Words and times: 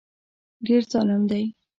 ډېر 0.65 0.81
ظالم 0.91 1.21
دی. 1.29 1.43